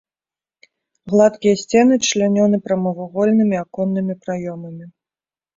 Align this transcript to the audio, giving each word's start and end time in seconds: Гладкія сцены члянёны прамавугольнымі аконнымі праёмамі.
Гладкія 1.13 1.59
сцены 1.63 1.93
члянёны 2.07 2.57
прамавугольнымі 2.69 3.55
аконнымі 3.63 4.13
праёмамі. 4.25 4.85